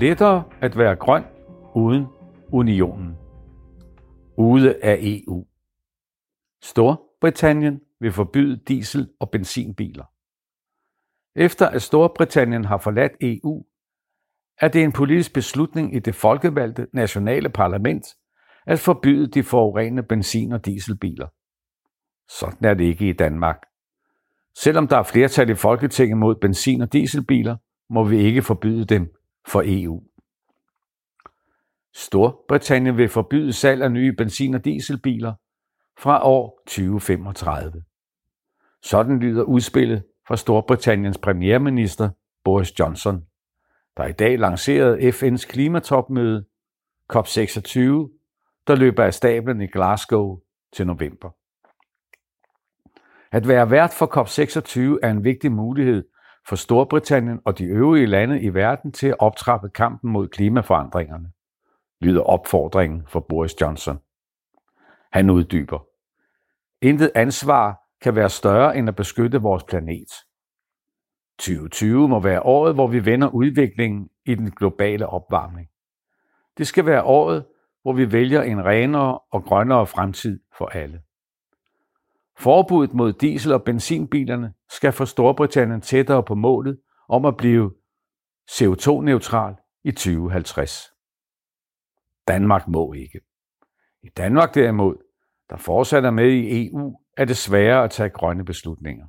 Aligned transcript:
lettere 0.00 0.44
at 0.60 0.78
være 0.78 0.96
grøn 0.96 1.24
uden 1.74 2.06
unionen. 2.52 3.16
Ude 4.38 4.76
af 4.82 4.98
EU. 5.00 5.46
Storbritannien 6.62 7.80
vil 8.00 8.12
forbyde 8.12 8.60
diesel- 8.68 9.10
og 9.20 9.30
benzinbiler. 9.30 10.04
Efter 11.36 11.68
at 11.68 11.82
Storbritannien 11.82 12.64
har 12.64 12.78
forladt 12.78 13.12
EU, 13.20 13.66
er 14.60 14.68
det 14.68 14.84
en 14.84 14.92
politisk 14.92 15.32
beslutning 15.34 15.96
i 15.96 15.98
det 15.98 16.14
folkevalgte 16.14 16.86
nationale 16.92 17.48
parlament 17.48 18.06
at 18.66 18.78
forbyde 18.78 19.26
de 19.26 19.42
forurenende 19.42 20.02
benzin- 20.02 20.52
og 20.52 20.66
dieselbiler. 20.66 21.28
Sådan 22.28 22.70
er 22.70 22.74
det 22.74 22.84
ikke 22.84 23.08
i 23.08 23.12
Danmark. 23.12 23.56
Selvom 24.54 24.88
der 24.88 24.96
er 24.96 25.02
flertal 25.02 25.50
i 25.50 25.54
Folketinget 25.54 26.18
mod 26.18 26.34
benzin- 26.34 26.82
og 26.82 26.92
dieselbiler, 26.92 27.56
må 27.90 28.04
vi 28.04 28.16
ikke 28.16 28.42
forbyde 28.42 28.84
dem 28.84 29.19
for 29.46 29.62
EU. 29.66 30.02
Storbritannien 31.94 32.96
vil 32.96 33.08
forbyde 33.08 33.52
salg 33.52 33.82
af 33.82 33.92
nye 33.92 34.12
benzin- 34.12 34.54
og 34.54 34.64
dieselbiler 34.64 35.34
fra 35.98 36.26
år 36.26 36.62
2035. 36.66 37.82
Sådan 38.82 39.18
lyder 39.18 39.42
udspillet 39.42 40.04
fra 40.28 40.36
Storbritanniens 40.36 41.18
premierminister 41.18 42.10
Boris 42.44 42.78
Johnson, 42.78 43.24
der 43.96 44.06
i 44.06 44.12
dag 44.12 44.38
lancerede 44.38 45.08
FN's 45.08 45.46
klimatopmøde 45.48 46.44
COP26, 47.12 47.78
der 48.66 48.74
løber 48.74 49.04
af 49.04 49.14
stablen 49.14 49.60
i 49.60 49.66
Glasgow 49.66 50.40
til 50.72 50.86
november. 50.86 51.30
At 53.32 53.48
være 53.48 53.70
vært 53.70 53.92
for 53.92 54.06
COP26 54.06 54.98
er 55.02 55.10
en 55.10 55.24
vigtig 55.24 55.52
mulighed 55.52 56.04
for 56.48 56.56
Storbritannien 56.56 57.40
og 57.44 57.58
de 57.58 57.64
øvrige 57.64 58.06
lande 58.06 58.40
i 58.40 58.54
verden 58.54 58.92
til 58.92 59.06
at 59.06 59.16
optrappe 59.18 59.68
kampen 59.68 60.12
mod 60.12 60.28
klimaforandringerne, 60.28 61.32
lyder 62.00 62.22
opfordringen 62.22 63.02
for 63.06 63.20
Boris 63.20 63.60
Johnson. 63.60 63.98
Han 65.12 65.30
uddyber. 65.30 65.86
Intet 66.82 67.10
ansvar 67.14 67.80
kan 68.02 68.14
være 68.14 68.30
større 68.30 68.76
end 68.76 68.88
at 68.88 68.96
beskytte 68.96 69.42
vores 69.42 69.64
planet. 69.64 70.08
2020 71.38 72.08
må 72.08 72.20
være 72.20 72.42
året, 72.42 72.74
hvor 72.74 72.86
vi 72.86 73.04
vender 73.04 73.28
udviklingen 73.28 74.08
i 74.26 74.34
den 74.34 74.50
globale 74.50 75.06
opvarmning. 75.06 75.68
Det 76.58 76.66
skal 76.66 76.86
være 76.86 77.02
året, 77.02 77.46
hvor 77.82 77.92
vi 77.92 78.12
vælger 78.12 78.42
en 78.42 78.64
renere 78.64 79.18
og 79.18 79.44
grønnere 79.44 79.86
fremtid 79.86 80.40
for 80.58 80.66
alle. 80.66 81.02
Forbuddet 82.40 82.94
mod 82.94 83.12
diesel- 83.12 83.52
og 83.52 83.64
benzinbilerne 83.64 84.52
skal 84.70 84.92
få 84.92 85.04
Storbritannien 85.04 85.80
tættere 85.80 86.22
på 86.22 86.34
målet 86.34 86.80
om 87.08 87.24
at 87.24 87.36
blive 87.36 87.72
CO2-neutral 88.50 89.54
i 89.84 89.90
2050. 89.90 90.90
Danmark 92.28 92.68
må 92.68 92.92
ikke. 92.92 93.20
I 94.02 94.08
Danmark 94.16 94.54
derimod, 94.54 94.96
der 95.50 95.56
fortsat 95.56 96.04
er 96.04 96.10
med 96.10 96.32
i 96.32 96.68
EU, 96.68 96.98
er 97.16 97.24
det 97.24 97.36
sværere 97.36 97.84
at 97.84 97.90
tage 97.90 98.10
grønne 98.10 98.44
beslutninger. 98.44 99.06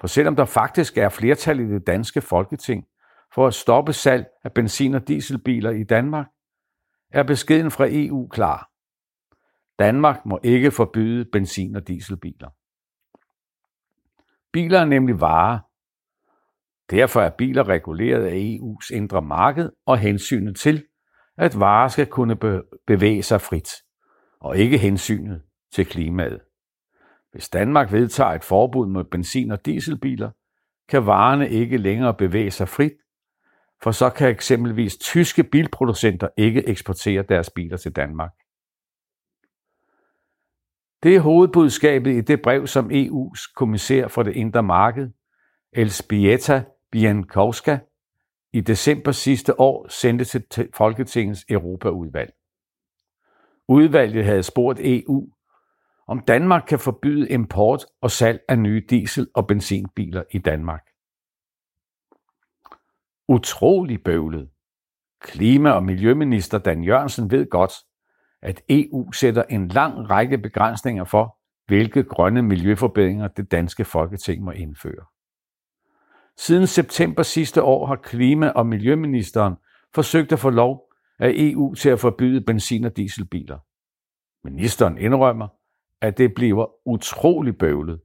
For 0.00 0.06
selvom 0.06 0.36
der 0.36 0.44
faktisk 0.44 0.98
er 0.98 1.08
flertal 1.08 1.60
i 1.60 1.68
det 1.68 1.86
danske 1.86 2.20
folketing 2.20 2.84
for 3.34 3.46
at 3.46 3.54
stoppe 3.54 3.92
salg 3.92 4.26
af 4.44 4.52
benzin- 4.52 4.94
og 4.94 5.08
dieselbiler 5.08 5.70
i 5.70 5.84
Danmark, 5.84 6.26
er 7.10 7.22
beskeden 7.22 7.70
fra 7.70 7.86
EU 7.88 8.28
klar. 8.28 8.69
Danmark 9.80 10.26
må 10.26 10.40
ikke 10.42 10.70
forbyde 10.70 11.24
benzin- 11.24 11.76
og 11.76 11.88
dieselbiler. 11.88 12.48
Biler 14.52 14.80
er 14.80 14.84
nemlig 14.84 15.20
varer. 15.20 15.58
Derfor 16.90 17.20
er 17.20 17.30
biler 17.30 17.68
reguleret 17.68 18.24
af 18.26 18.58
EU's 18.58 18.96
indre 18.96 19.22
marked 19.22 19.70
og 19.86 19.98
hensynet 19.98 20.56
til, 20.56 20.84
at 21.36 21.60
varer 21.60 21.88
skal 21.88 22.06
kunne 22.06 22.36
bevæge 22.86 23.22
sig 23.22 23.40
frit, 23.40 23.68
og 24.40 24.56
ikke 24.56 24.78
hensynet 24.78 25.42
til 25.72 25.86
klimaet. 25.86 26.40
Hvis 27.32 27.48
Danmark 27.48 27.92
vedtager 27.92 28.30
et 28.30 28.44
forbud 28.44 28.86
mod 28.86 29.04
benzin- 29.04 29.50
og 29.50 29.66
dieselbiler, 29.66 30.30
kan 30.88 31.06
varerne 31.06 31.50
ikke 31.50 31.76
længere 31.76 32.14
bevæge 32.14 32.50
sig 32.50 32.68
frit, 32.68 32.92
for 33.82 33.90
så 33.90 34.10
kan 34.10 34.28
eksempelvis 34.28 34.96
tyske 34.96 35.44
bilproducenter 35.44 36.28
ikke 36.36 36.68
eksportere 36.68 37.22
deres 37.22 37.50
biler 37.50 37.76
til 37.76 37.92
Danmark. 37.92 38.30
Det 41.02 41.16
er 41.16 41.20
hovedbudskabet 41.20 42.10
i 42.10 42.20
det 42.20 42.42
brev, 42.42 42.66
som 42.66 42.90
EU's 42.90 43.52
kommissær 43.56 44.08
for 44.08 44.22
det 44.22 44.36
indre 44.36 44.62
marked, 44.62 45.10
Elspieta 45.72 46.64
Bienkowska, 46.92 47.78
i 48.52 48.60
december 48.60 49.12
sidste 49.12 49.60
år 49.60 49.88
sendte 49.88 50.24
til 50.40 50.68
Folketingets 50.74 51.44
Europaudvalg. 51.48 52.32
Udvalget 53.68 54.24
havde 54.24 54.42
spurgt 54.42 54.80
EU, 54.82 55.28
om 56.06 56.20
Danmark 56.20 56.62
kan 56.68 56.78
forbyde 56.78 57.28
import 57.28 57.86
og 58.00 58.10
salg 58.10 58.40
af 58.48 58.58
nye 58.58 58.82
diesel- 58.90 59.30
og 59.34 59.46
benzinbiler 59.46 60.22
i 60.30 60.38
Danmark. 60.38 60.86
Utrolig 63.28 64.02
bøvlet. 64.02 64.50
Klima- 65.20 65.70
og 65.70 65.82
Miljøminister 65.82 66.58
Dan 66.58 66.84
Jørgensen 66.84 67.30
ved 67.30 67.50
godt, 67.50 67.72
at 68.42 68.62
EU 68.68 69.12
sætter 69.12 69.42
en 69.42 69.68
lang 69.68 70.10
række 70.10 70.38
begrænsninger 70.38 71.04
for, 71.04 71.36
hvilke 71.66 72.02
grønne 72.02 72.42
miljøforbedringer 72.42 73.28
det 73.28 73.50
danske 73.50 73.84
folketing 73.84 74.44
må 74.44 74.50
indføre. 74.50 75.04
Siden 76.36 76.66
september 76.66 77.22
sidste 77.22 77.62
år 77.62 77.86
har 77.86 77.96
klima- 77.96 78.48
og 78.48 78.66
miljøministeren 78.66 79.54
forsøgt 79.94 80.32
at 80.32 80.38
få 80.38 80.50
lov 80.50 80.92
af 81.18 81.32
EU 81.36 81.74
til 81.74 81.88
at 81.88 82.00
forbyde 82.00 82.40
benzin- 82.40 82.84
og 82.84 82.96
dieselbiler. 82.96 83.58
Ministeren 84.44 84.98
indrømmer, 84.98 85.48
at 86.00 86.18
det 86.18 86.34
bliver 86.34 86.88
utrolig 86.88 87.58
bøvlet 87.58 88.00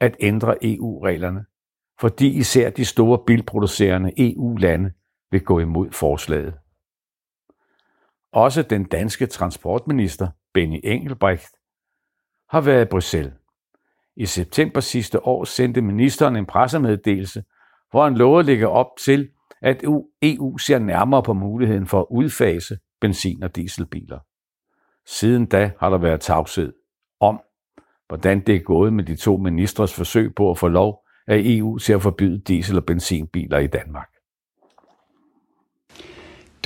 at 0.00 0.16
ændre 0.20 0.64
EU-reglerne, 0.64 1.44
fordi 2.00 2.38
især 2.38 2.70
de 2.70 2.84
store 2.84 3.18
bilproducerende 3.26 4.12
EU-lande 4.16 4.92
vil 5.30 5.44
gå 5.44 5.58
imod 5.58 5.90
forslaget. 5.90 6.54
Også 8.36 8.62
den 8.62 8.84
danske 8.84 9.26
transportminister, 9.26 10.28
Benny 10.54 10.80
Engelbrecht, 10.84 11.48
har 12.48 12.60
været 12.60 12.82
i 12.82 12.88
Bruxelles. 12.88 13.32
I 14.16 14.26
september 14.26 14.80
sidste 14.80 15.26
år 15.26 15.44
sendte 15.44 15.82
ministeren 15.82 16.36
en 16.36 16.46
pressemeddelelse, 16.46 17.44
hvor 17.90 18.04
han 18.04 18.14
lovede 18.14 18.40
at 18.40 18.46
lægge 18.46 18.68
op 18.68 18.86
til, 18.98 19.28
at 19.62 19.82
EU 20.22 20.58
ser 20.58 20.78
nærmere 20.78 21.22
på 21.22 21.32
muligheden 21.32 21.86
for 21.86 22.00
at 22.00 22.06
udfase 22.10 22.78
benzin- 23.00 23.42
og 23.42 23.56
dieselbiler. 23.56 24.18
Siden 25.06 25.46
da 25.46 25.72
har 25.80 25.90
der 25.90 25.98
været 25.98 26.20
tavshed 26.20 26.72
om, 27.20 27.40
hvordan 28.08 28.40
det 28.40 28.56
er 28.56 28.60
gået 28.60 28.92
med 28.92 29.04
de 29.04 29.16
to 29.16 29.36
ministres 29.36 29.94
forsøg 29.94 30.34
på 30.34 30.50
at 30.50 30.58
få 30.58 30.68
lov 30.68 31.04
af 31.26 31.42
EU 31.44 31.78
til 31.78 31.92
at 31.92 32.02
forbyde 32.02 32.38
diesel- 32.38 32.78
og 32.78 32.86
benzinbiler 32.86 33.58
i 33.58 33.66
Danmark. 33.66 34.15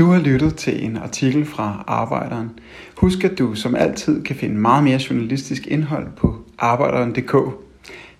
Du 0.00 0.06
har 0.06 0.20
lyttet 0.20 0.56
til 0.56 0.84
en 0.84 0.96
artikel 0.96 1.44
fra 1.44 1.84
Arbejderen. 1.86 2.50
Husk, 2.96 3.24
at 3.24 3.38
du 3.38 3.54
som 3.54 3.74
altid 3.74 4.22
kan 4.24 4.36
finde 4.36 4.56
meget 4.56 4.84
mere 4.84 5.00
journalistisk 5.10 5.66
indhold 5.66 6.06
på 6.16 6.36
arbejderen.dk. 6.58 7.36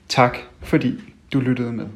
Tak 0.08 0.38
fordi 0.60 0.94
du 1.32 1.40
lyttede 1.40 1.72
med. 1.72 1.86